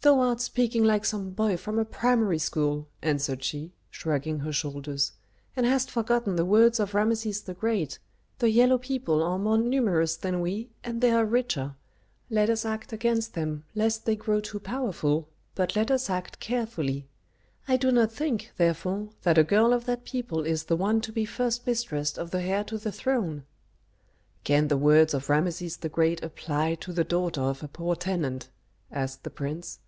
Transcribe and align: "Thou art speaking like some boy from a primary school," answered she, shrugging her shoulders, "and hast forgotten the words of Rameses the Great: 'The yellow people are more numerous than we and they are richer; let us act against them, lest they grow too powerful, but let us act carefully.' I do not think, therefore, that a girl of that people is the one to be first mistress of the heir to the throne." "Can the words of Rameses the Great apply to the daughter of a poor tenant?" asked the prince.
"Thou 0.00 0.20
art 0.20 0.40
speaking 0.40 0.84
like 0.84 1.04
some 1.04 1.30
boy 1.30 1.56
from 1.56 1.76
a 1.76 1.84
primary 1.84 2.38
school," 2.38 2.86
answered 3.02 3.42
she, 3.42 3.72
shrugging 3.90 4.38
her 4.38 4.52
shoulders, 4.52 5.12
"and 5.56 5.66
hast 5.66 5.90
forgotten 5.90 6.36
the 6.36 6.44
words 6.46 6.78
of 6.78 6.94
Rameses 6.94 7.42
the 7.42 7.52
Great: 7.52 7.98
'The 8.38 8.48
yellow 8.48 8.78
people 8.78 9.20
are 9.24 9.40
more 9.40 9.58
numerous 9.58 10.16
than 10.16 10.40
we 10.40 10.70
and 10.84 11.00
they 11.00 11.10
are 11.10 11.26
richer; 11.26 11.74
let 12.30 12.48
us 12.48 12.64
act 12.64 12.92
against 12.92 13.34
them, 13.34 13.64
lest 13.74 14.06
they 14.06 14.14
grow 14.14 14.40
too 14.40 14.60
powerful, 14.60 15.28
but 15.56 15.74
let 15.74 15.90
us 15.90 16.08
act 16.08 16.38
carefully.' 16.38 17.08
I 17.66 17.76
do 17.76 17.90
not 17.90 18.12
think, 18.12 18.52
therefore, 18.56 19.08
that 19.24 19.36
a 19.36 19.42
girl 19.44 19.72
of 19.72 19.84
that 19.86 20.04
people 20.04 20.44
is 20.46 20.64
the 20.64 20.76
one 20.76 21.00
to 21.02 21.12
be 21.12 21.24
first 21.24 21.66
mistress 21.66 22.16
of 22.16 22.30
the 22.30 22.40
heir 22.40 22.62
to 22.64 22.78
the 22.78 22.92
throne." 22.92 23.44
"Can 24.44 24.68
the 24.68 24.78
words 24.78 25.12
of 25.12 25.28
Rameses 25.28 25.76
the 25.78 25.88
Great 25.90 26.22
apply 26.22 26.76
to 26.76 26.92
the 26.92 27.04
daughter 27.04 27.42
of 27.42 27.64
a 27.64 27.68
poor 27.68 27.96
tenant?" 27.96 28.48
asked 28.92 29.24
the 29.24 29.30
prince. 29.30 29.80